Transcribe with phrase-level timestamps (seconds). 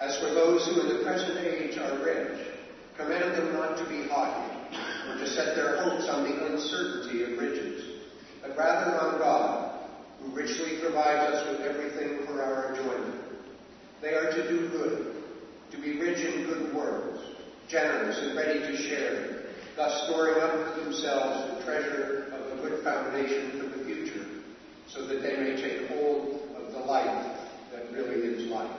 [0.00, 2.38] As for those who in the present age are rich,
[2.96, 4.56] command them not to be haughty,
[5.10, 8.02] or to set their hopes on the uncertainty of riches,
[8.40, 9.80] but rather on God,
[10.20, 13.24] who richly provides us with everything for our enjoyment.
[14.00, 15.16] They are to do good,
[15.72, 17.18] to be rich in good works,
[17.68, 22.84] generous and ready to share, thus storing up for themselves the treasure of the good
[22.84, 24.26] foundation for the future,
[24.86, 27.36] so that they may take hold of the life
[27.72, 28.70] that really is life.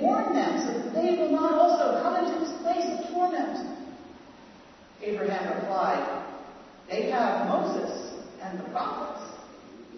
[0.00, 3.78] warn them so that they will not also come into this place of torment.
[5.02, 6.24] Abraham replied,
[6.88, 9.24] They have Moses and the prophets.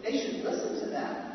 [0.02, 1.30] They should listen to them.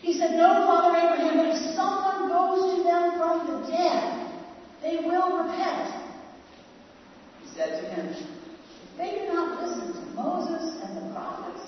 [0.00, 4.30] He said, No, Father Abraham, but if someone goes to them from the dead,
[4.82, 5.94] they will repent.
[7.42, 11.60] He said to him, If they do not listen to Moses and the prophets,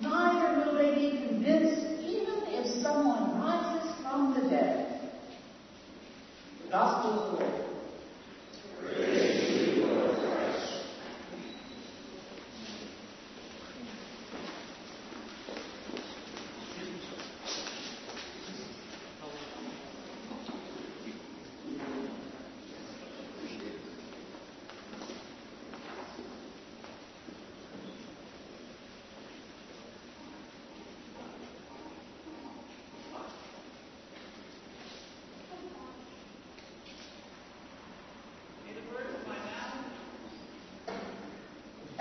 [0.00, 4.49] neither will they be convinced even if someone rises from the dead."
[6.70, 7.59] gospel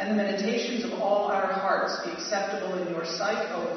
[0.09, 3.68] the meditations of all our hearts be acceptable in your sight, O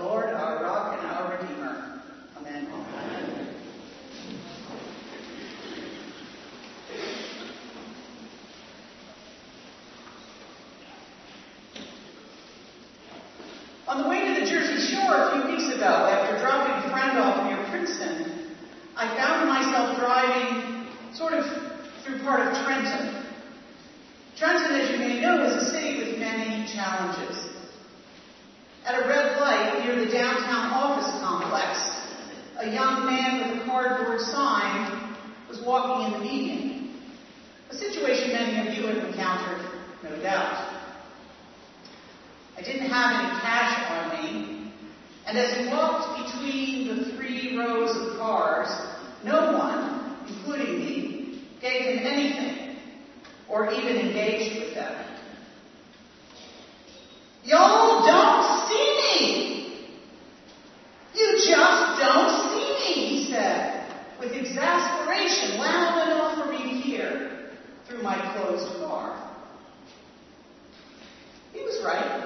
[71.82, 72.21] right?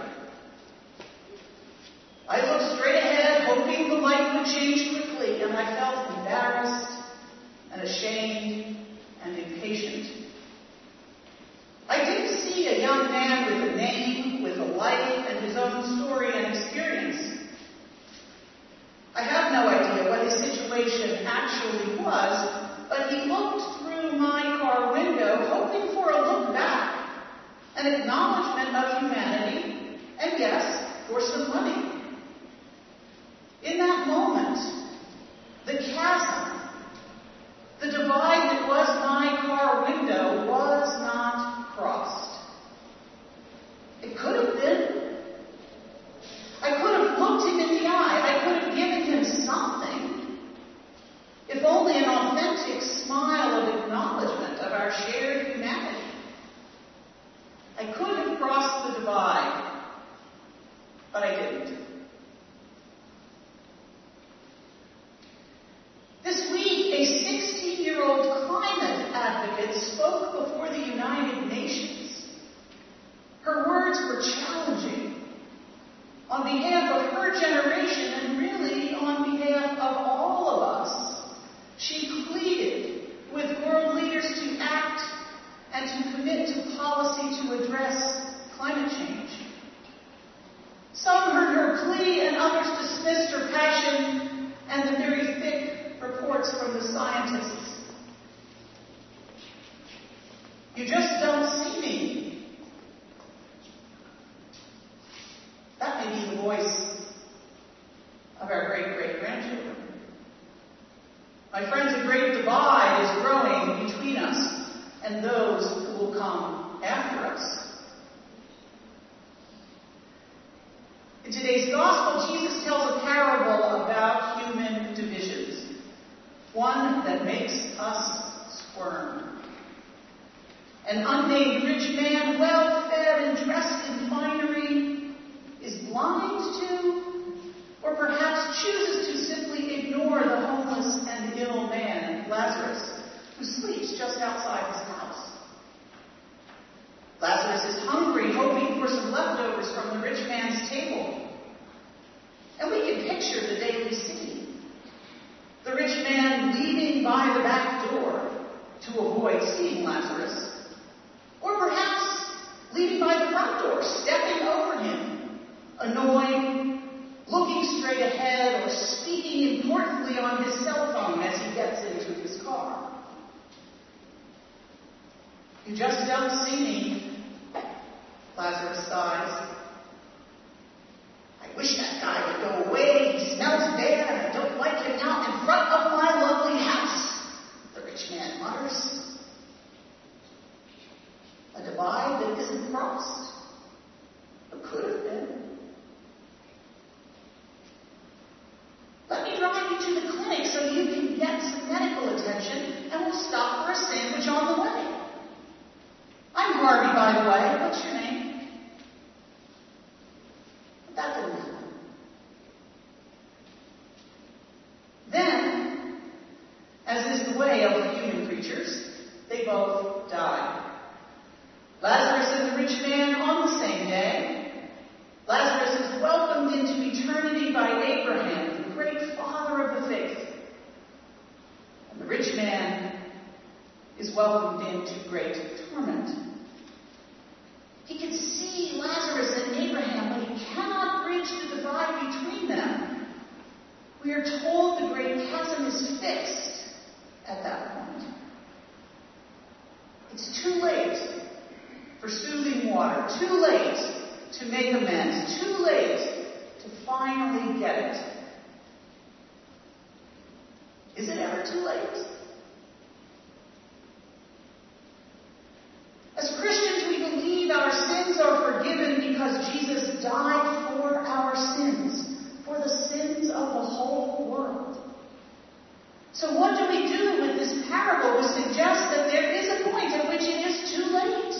[276.16, 279.92] So, what do we do with this parable which suggests that there is a point
[279.92, 281.34] at which it is too late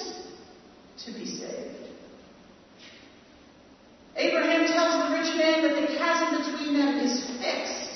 [1.07, 1.77] to be saved?
[4.17, 7.91] Abraham tells the rich man that the chasm between them is fixed.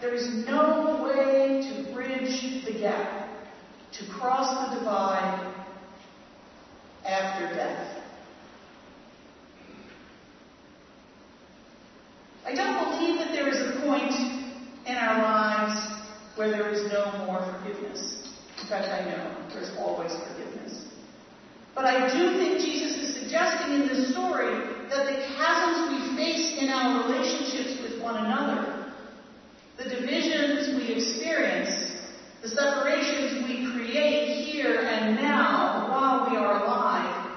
[0.00, 3.28] There is no way to bridge the gap,
[3.94, 5.54] to cross the divide
[7.04, 7.96] after death.
[12.46, 14.38] I don't believe that there is a point
[14.88, 16.02] in our lives
[16.36, 17.40] where there is no more
[18.68, 20.84] fact, I know there's always forgiveness.
[21.74, 24.50] But I do think Jesus is suggesting in this story
[24.90, 28.92] that the chasms we face in our relationships with one another,
[29.76, 31.92] the divisions we experience,
[32.42, 37.30] the separations we create here and now while we are alive,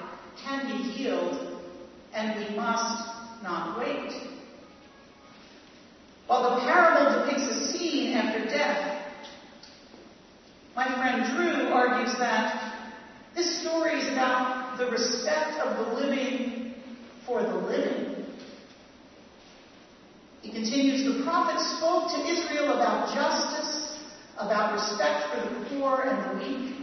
[0.44, 1.60] can be healed,
[2.12, 3.08] and we must
[3.42, 4.12] not wait.
[6.26, 8.91] While the parable depicts a scene after death,
[10.74, 12.72] my friend Drew argues that
[13.34, 16.74] this story is about the respect of the living
[17.26, 18.26] for the living.
[20.40, 23.98] He continues, the prophet spoke to Israel about justice,
[24.38, 26.76] about respect for the poor and the weak.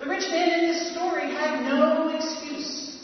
[0.00, 2.98] The rich man in this story had no excuse.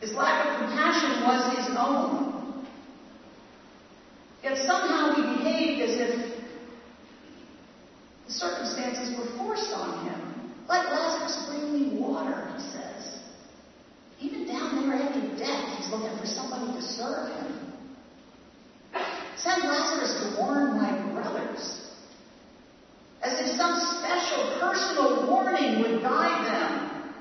[0.00, 2.66] His lack of compassion was his own.
[4.42, 6.37] Yet somehow he behaved as if
[8.28, 10.52] the circumstances were forced on him.
[10.68, 13.20] Let Lazarus bring me water, he says.
[14.20, 17.72] Even down there after death, he's looking for somebody to serve him.
[19.36, 21.80] Send Lazarus to warn my brothers.
[23.22, 27.14] As if some special personal warning would guide them.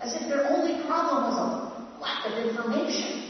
[0.00, 3.28] As if their only problem was a lack of information.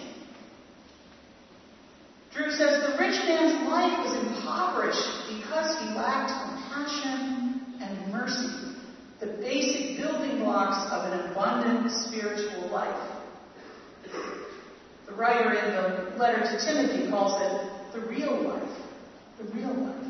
[2.32, 6.47] Drew says the rich man's life was impoverished because he lacked
[6.78, 8.76] compassion and mercy,
[9.20, 13.10] the basic building blocks of an abundant spiritual life.
[15.06, 18.76] The writer in the letter to Timothy calls it the real life.
[19.38, 20.04] The real life.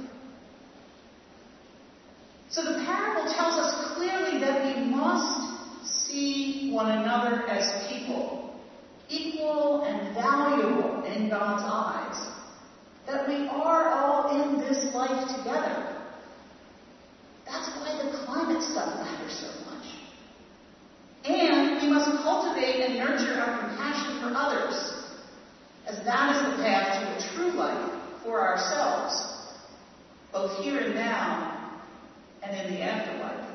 [2.51, 8.59] So the parable tells us clearly that we must see one another as people,
[9.09, 12.33] equal and valuable in God's eyes,
[13.07, 15.88] that we are all in this life together.
[17.49, 19.87] That's why the climate stuff matters so much.
[21.25, 24.93] And we must cultivate and nurture our compassion for others,
[25.87, 27.91] as that is the path to a true life
[28.23, 29.49] for ourselves,
[30.33, 31.81] both here and now
[32.43, 33.49] and in the afterlife.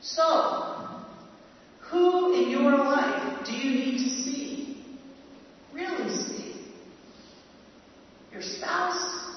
[0.00, 0.88] So,
[1.90, 4.82] who in your life do you need to see?
[5.74, 6.66] Really see?
[8.32, 9.29] Your spouse?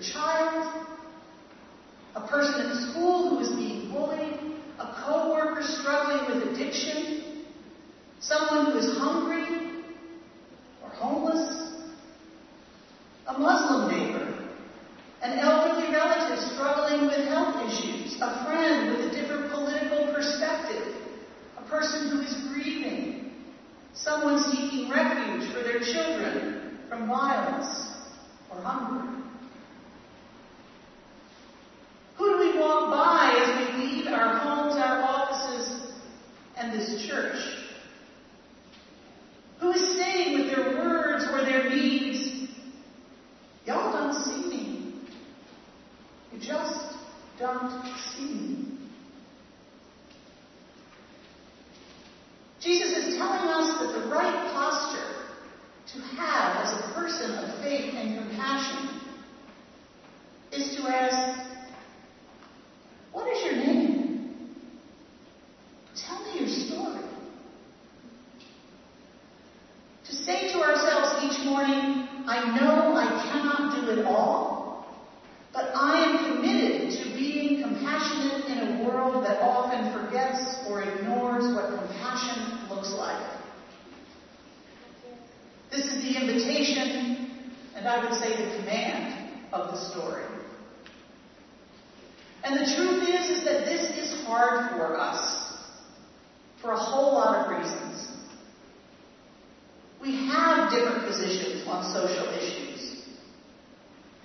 [0.00, 0.86] Your child?
[2.16, 4.56] A person at school who is being bullied?
[4.78, 7.44] A co-worker struggling with addiction?
[8.20, 9.84] Someone who is hungry
[10.82, 11.72] or homeless?
[13.26, 14.40] A Muslim neighbor?
[15.22, 20.94] an elderly relative struggling with health issues, a friend with a different political perspective,
[21.58, 23.30] a person who is grieving,
[23.92, 27.90] someone seeking refuge for their children from violence
[28.50, 29.20] or hunger.
[32.20, 35.92] Who do we walk by as we leave our homes, our offices,
[36.56, 37.36] and this church?
[39.60, 42.30] Who is saying with their words or their deeds,
[43.66, 44.94] Y'all don't see me.
[46.32, 46.94] You just
[47.38, 48.78] don't see me.
[52.60, 55.28] Jesus is telling us that the right posture
[55.92, 59.00] to have as a person of faith and compassion
[60.52, 61.59] is to ask,
[63.12, 64.56] What is your name?
[65.96, 67.04] Tell me your story.
[70.06, 74.86] To say to ourselves each morning, I know I cannot do it all,
[75.52, 81.52] but I am committed to being compassionate in a world that often forgets or ignores
[81.54, 83.26] what compassion looks like.
[85.70, 87.42] This is the invitation,
[87.74, 90.39] and I would say the command of the story.
[92.42, 95.40] And the truth is, is that this is hard for us
[96.62, 98.08] for a whole lot of reasons.
[100.00, 103.04] We have different positions on social issues.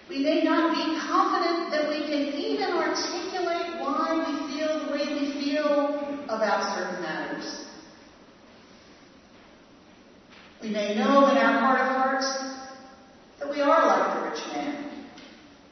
[0.07, 5.07] We may not be confident that we can even articulate why we feel the way
[5.19, 7.65] we feel about certain matters.
[10.61, 12.27] We may know in our heart of hearts
[13.39, 14.74] that we are like the rich man.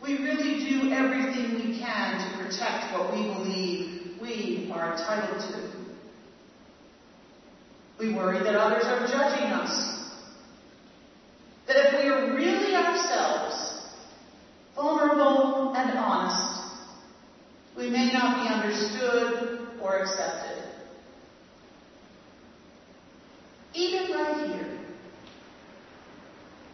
[0.03, 5.69] We really do everything we can to protect what we believe we are entitled to.
[7.97, 10.11] We worry that others are judging us.
[11.67, 13.81] That if we are really ourselves,
[14.75, 16.73] vulnerable and honest,
[17.77, 20.65] we may not be understood or accepted.
[23.73, 24.79] Even right here,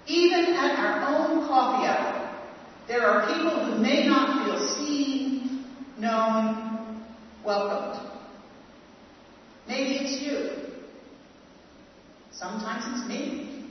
[0.07, 2.28] even at our own coffee hour,
[2.89, 5.63] there are people who may not feel seen,
[5.99, 7.05] known,
[7.45, 8.03] welcomed.
[9.67, 10.49] Maybe it's you.
[12.31, 13.67] Sometimes it's me.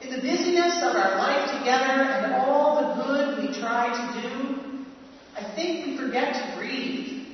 [0.00, 4.58] In the busyness of our life together and all the good we try to do,
[5.36, 7.26] I think we forget to breathe,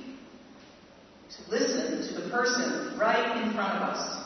[1.31, 4.26] to listen to the person right in front of us.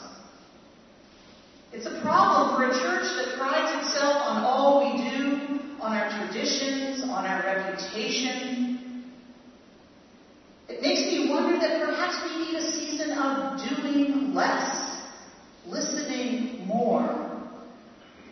[1.73, 6.11] It's a problem for a church that prides itself on all we do, on our
[6.19, 9.05] traditions, on our reputation.
[10.69, 14.99] It makes me wonder that perhaps we need a season of doing less,
[15.65, 17.39] listening more,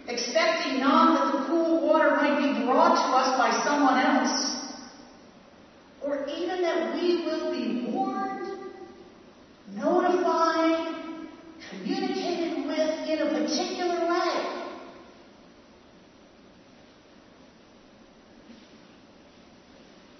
[0.09, 4.57] expecting not that the cool water might be brought to us by someone else,
[6.05, 8.49] or even that we will be warned,
[9.77, 10.98] notified,
[11.71, 14.65] communicated with in a particular way.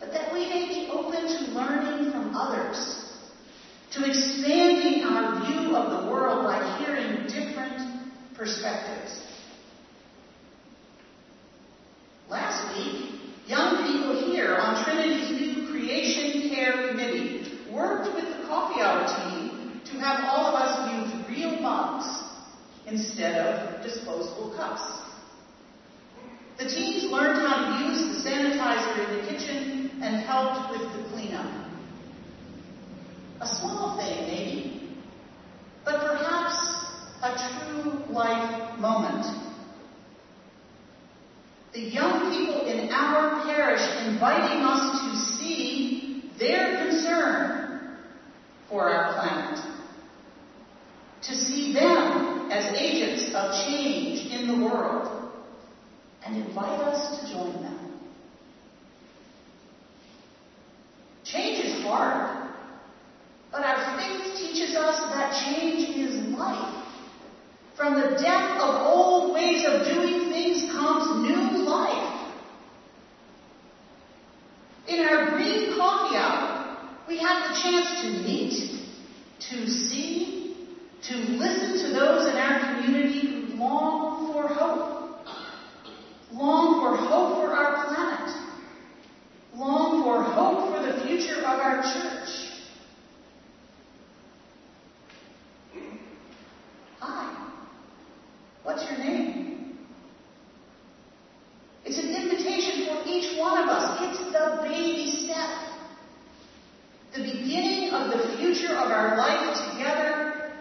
[0.01, 3.13] But that we may be open to learning from others,
[3.93, 8.03] to expanding our view of the world by hearing different
[8.35, 9.23] perspectives.
[12.29, 13.11] Last week,
[13.47, 19.81] young people here on Trinity's new Creation Care Committee worked with the coffee hour team
[19.87, 21.08] to have all of us use
[21.39, 22.07] real mugs
[22.87, 24.83] instead of disposable cups.
[26.59, 31.09] The teens learned how to use the sanitizer in the kitchen and helped with the
[31.11, 31.67] cleanup.
[33.41, 34.97] A small thing, maybe,
[35.85, 36.57] but perhaps
[37.23, 39.49] a true life moment.
[41.79, 47.99] the young people in our parish inviting us to see their concern
[48.69, 49.68] for our planet,
[51.29, 55.31] to see them as agents of change in the world,
[56.25, 58.01] and invite us to join them.
[61.25, 62.51] Change is hard,
[63.53, 66.87] but our faith teaches us that change is life.
[67.77, 72.33] From the death of old ways of doing things comes new life.
[74.89, 78.81] In our green coffee hour, we have the chance to meet,
[79.51, 80.38] to see,
[81.03, 85.27] to listen to those in our community who long for hope,
[86.33, 88.37] long for hope for our planet,
[89.55, 92.29] long for hope for the future of our church.
[97.01, 97.49] Hi,
[98.65, 99.79] what's your name?
[101.85, 103.99] It's an invitation for each one of us.
[104.03, 105.49] It's the baby step.
[107.15, 110.53] The beginning of the future of our life together.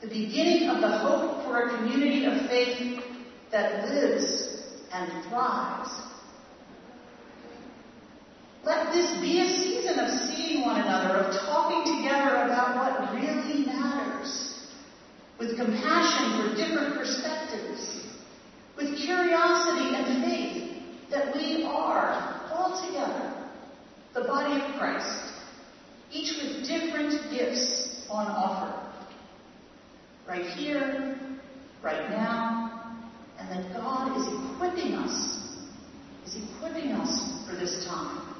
[0.00, 3.02] The beginning of the hope for a community of faith
[3.50, 4.62] that lives
[4.92, 5.90] and thrives.
[8.64, 13.66] Let this be a season of seeing one another, of talking together about what really
[13.66, 14.68] matters,
[15.38, 18.06] with compassion for different perspectives,
[18.76, 23.34] with curiosity and faith that we are all together,
[24.14, 25.32] the body of Christ,
[26.10, 28.88] each with different gifts on offer.
[30.26, 31.18] Right here,
[31.82, 32.96] right now,
[33.38, 35.38] and that God is equipping us,
[36.26, 38.34] is equipping us for this time.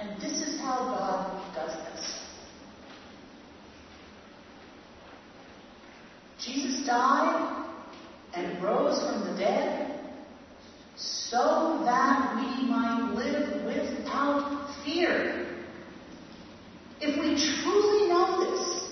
[0.00, 2.20] And this is how God does this.
[6.44, 7.64] Jesus died
[8.34, 10.00] and rose from the dead
[10.96, 15.53] so that we might live without fear.
[17.06, 18.88] If we truly know this,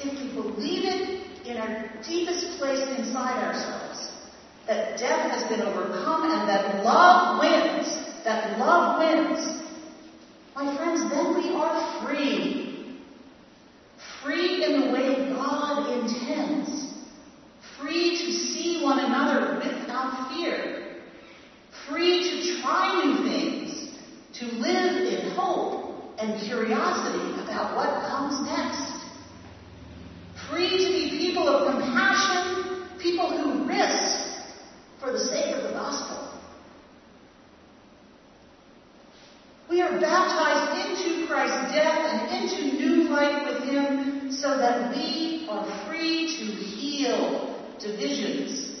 [0.00, 4.10] if we believe it in our deepest place inside ourselves,
[4.66, 9.62] that death has been overcome and that love wins, that love wins,
[10.56, 12.98] my friends, then we are free.
[14.24, 16.92] Free in the way God intends.
[17.78, 21.02] Free to see one another without fear.
[21.88, 23.96] Free to try new things.
[24.40, 25.83] To live in hope
[26.18, 29.04] and curiosity about what comes next.
[30.50, 34.44] Free to be people of compassion, people who risk
[35.00, 36.34] for the sake of the gospel.
[39.68, 45.46] We are baptized into Christ's death and into new life with Him so that we
[45.50, 48.78] are free to heal divisions,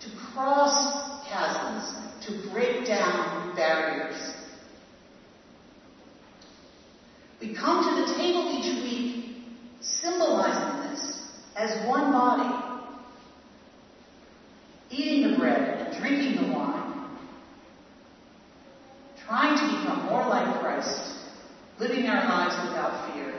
[0.00, 1.94] to cross chasms,
[2.26, 4.37] to break down barriers.
[7.40, 9.36] We come to the table each week
[9.80, 11.22] symbolizing this
[11.56, 12.82] as one body,
[14.90, 17.16] eating the bread and drinking the wine,
[19.24, 21.00] trying to become more like Christ,
[21.78, 23.34] living our lives without fear.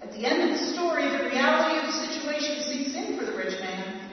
[0.00, 3.36] At the end of the story, the reality of the situation sinks in for the
[3.36, 4.10] rich man.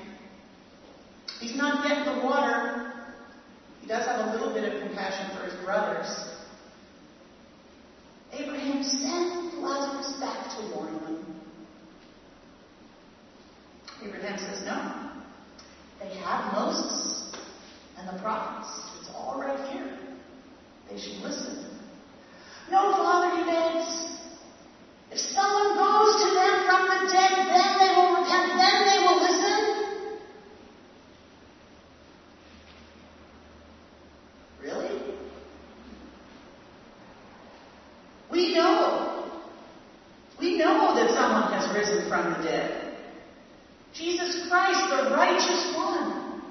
[1.39, 2.94] He's not getting the water.
[3.86, 6.07] He does have a little bit of compassion for his brothers.
[8.33, 11.41] Abraham sent Lazarus back to warn them.
[14.03, 15.11] Abraham says, No.
[15.99, 17.31] They have Moses
[17.99, 18.73] and the prophets.
[18.99, 19.99] It's all right here.
[20.89, 21.77] They should listen.
[22.71, 24.17] No, Father, he begs.
[25.11, 29.21] If someone goes to them from the dead, then they will repent, then they will
[29.21, 29.86] listen.
[34.65, 35.15] Really?
[38.31, 39.31] We know.
[40.39, 42.97] We know that someone has risen from the dead.
[43.93, 46.41] Jesus Christ, the righteous one.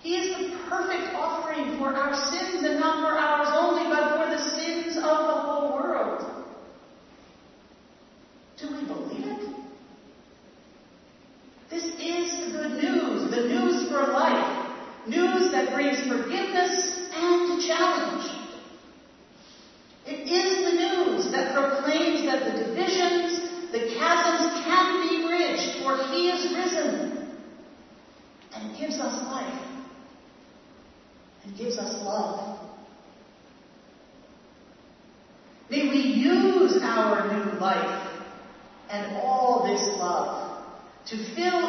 [0.00, 4.30] He is the perfect offering for our sins and not for ours only, but for
[4.30, 6.44] the sins of the whole world.
[8.58, 9.48] Do we believe it?
[11.68, 14.76] This is the good news, the news for life,
[15.06, 18.35] news that brings forgiveness and challenge.
[37.66, 38.00] life
[38.90, 40.30] and all this love
[41.06, 41.65] to fill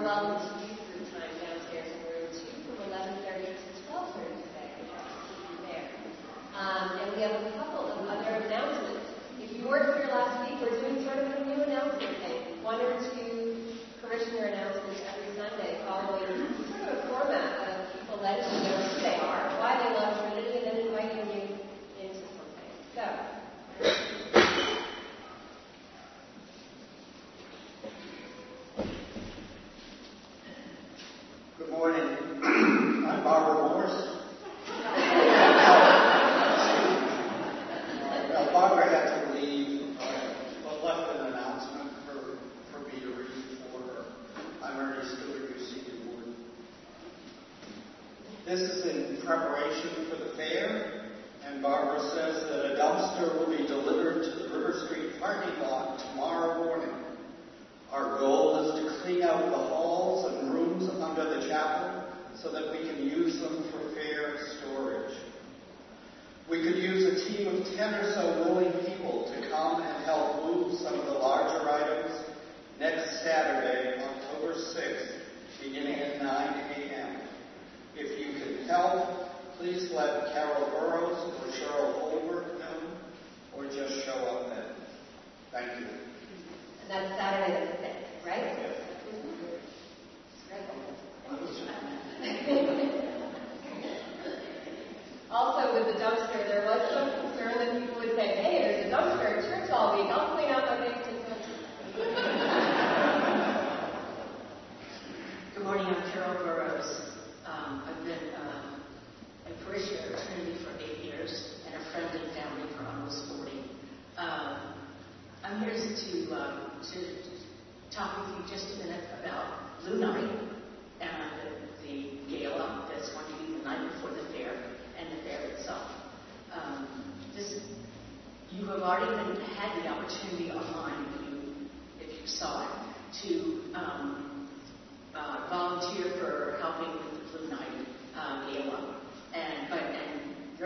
[0.00, 4.68] along with youth group time downstairs in room two from 11.30 to 12.30 today.
[4.80, 5.86] We have to see there.
[6.56, 9.12] Um, and we have a couple of other announcements.
[9.44, 12.64] If you weren't here last week, we're doing sort of a new announcement thing.
[12.64, 14.79] One or two parishioner announcements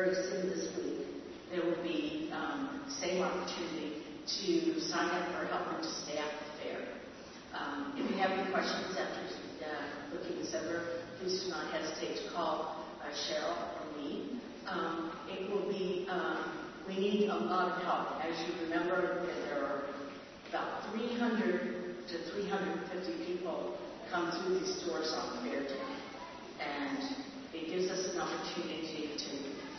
[0.05, 1.07] very soon this week,
[1.51, 6.81] there will be um, same opportunity to sign up for helping to staff the fair.
[7.55, 9.25] Um, if you have any questions after
[9.65, 14.41] uh, looking this over, please do not hesitate to call uh, Cheryl or me.
[14.69, 16.53] Um, it will be, um,
[16.87, 18.23] we need a lot of help.
[18.23, 19.85] As you remember, there are
[20.51, 23.79] about 300 to 350 people
[24.11, 25.81] come through these doors on fair day.
[26.61, 26.99] And
[27.55, 28.84] it gives us an opportunity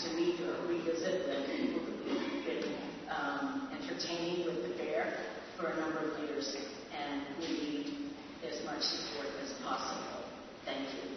[0.06, 1.82] to or revisit the People
[2.14, 2.78] have been
[3.10, 5.18] um, entertaining with the bear
[5.58, 6.56] for a number of years,
[6.96, 8.12] and we need
[8.48, 10.22] as much support as possible.
[10.64, 11.10] Thank you.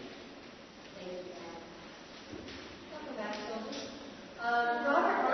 [0.97, 1.33] Thank you.
[2.91, 3.91] Welcome back, Sylvia.
[4.43, 5.28] Uh, Robert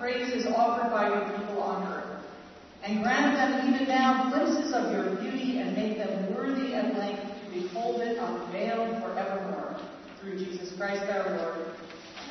[0.00, 2.24] praises offered by your people on earth.
[2.82, 7.22] And grant them even now glimpses of your beauty and make them worthy at length
[7.22, 9.78] to behold it unveiled forevermore.
[10.20, 11.66] Through Jesus Christ our Lord.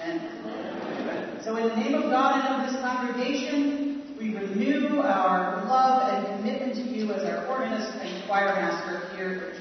[0.03, 1.39] Amen.
[1.43, 6.37] So in the name of God and of this congregation, we renew our love and
[6.37, 9.53] commitment to you as our organist and choir master here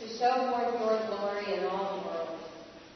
[0.00, 2.38] to show forth your glory in all the world.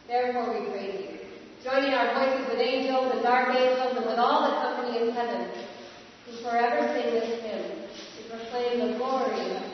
[0.09, 1.19] Therefore we praise you,
[1.63, 5.51] joining our voices with angels and archangels and with all the company in heaven,
[6.25, 9.74] who forever sing this hymn to proclaim the glory of